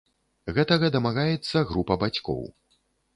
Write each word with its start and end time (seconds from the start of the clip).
Гэтага 0.55 0.87
дамагаецца 0.95 1.63
група 1.73 1.99
бацькоў. 2.05 2.41